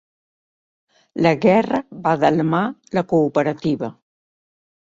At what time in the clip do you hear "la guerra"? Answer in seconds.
1.25-1.83